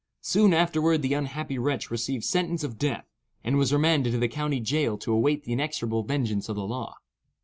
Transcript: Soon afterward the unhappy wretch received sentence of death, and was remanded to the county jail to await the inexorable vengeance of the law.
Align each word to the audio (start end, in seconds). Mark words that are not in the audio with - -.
Soon 0.23 0.51
afterward 0.51 1.03
the 1.03 1.13
unhappy 1.13 1.59
wretch 1.59 1.91
received 1.91 2.23
sentence 2.23 2.63
of 2.63 2.79
death, 2.79 3.05
and 3.43 3.55
was 3.55 3.71
remanded 3.71 4.13
to 4.13 4.17
the 4.17 4.27
county 4.27 4.59
jail 4.59 4.97
to 4.97 5.13
await 5.13 5.43
the 5.43 5.53
inexorable 5.53 6.01
vengeance 6.01 6.49
of 6.49 6.55
the 6.55 6.65
law. 6.65 6.95